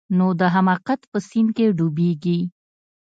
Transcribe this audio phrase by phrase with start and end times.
[0.17, 2.39] نو د حماقت په سيند کښې ډوبېږي.